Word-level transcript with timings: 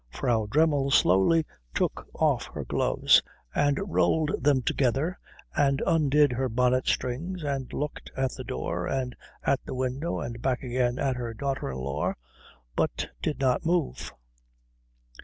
Frau 0.09 0.47
Dremmel 0.47 0.89
slowly 0.89 1.45
took 1.75 2.07
off 2.15 2.45
her 2.55 2.65
gloves 2.65 3.21
and 3.53 3.79
rolled 3.85 4.33
them 4.43 4.63
together, 4.63 5.19
and 5.55 5.79
undid 5.85 6.31
her 6.33 6.49
bonnet 6.49 6.87
strings 6.87 7.43
and 7.43 7.71
looked 7.71 8.09
at 8.17 8.31
the 8.31 8.43
door 8.43 8.87
and 8.87 9.15
at 9.43 9.63
the 9.63 9.75
window 9.75 10.19
and 10.19 10.41
back 10.41 10.63
again 10.63 10.97
at 10.97 11.17
her 11.17 11.35
daughter 11.35 11.69
in 11.69 11.77
law, 11.77 12.15
but 12.75 13.09
did 13.21 13.39
not 13.39 13.63
move. 13.63 14.11